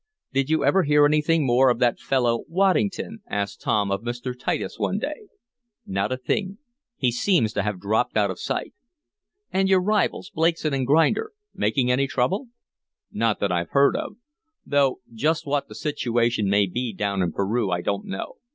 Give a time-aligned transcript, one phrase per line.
[0.33, 4.33] "Did you ever hear anything more of that fellow, Waddington?" asked Tom of Mr.
[4.35, 5.27] Titus one day.
[5.85, 6.57] "Not a thing.
[6.97, 8.73] He seems to have dropped out of sight."
[9.51, 12.47] "And are your rivals, Blakeson & Grinder, making any trouble?"
[13.11, 14.15] "Not that I've heard of.
[14.65, 18.37] Though just what the situation may be down in Peru I don't know.